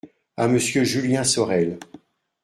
à 0.35 0.47
Monsieur 0.47 0.83
Julien 0.83 1.23
Sorel. 1.23 1.77